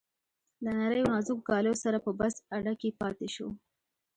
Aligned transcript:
له 0.63 0.71
نریو 0.79 1.11
نازکو 1.13 1.45
کالیو 1.49 1.75
سره 1.83 1.97
په 2.05 2.11
بس 2.19 2.33
اډه 2.55 2.73
کې 2.79 2.89
پاتې 2.99 3.27
شو. 3.35 3.47